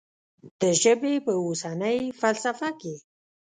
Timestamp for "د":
0.59-0.61